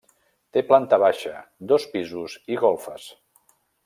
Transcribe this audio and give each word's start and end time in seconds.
Té 0.55 0.61
planta 0.69 0.97
baixa, 1.03 1.33
dos 1.73 1.85
pisos 1.93 2.39
i 2.55 2.61
golfes. 2.65 3.07